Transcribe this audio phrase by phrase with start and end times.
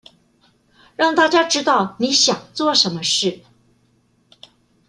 [0.97, 3.41] 讓大家知道你想做什麼事